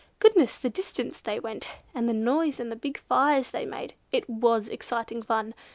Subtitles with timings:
[0.17, 3.93] Goodness, the distances they went, and the noise and the big fires they made.
[4.11, 5.53] It was exciting fun!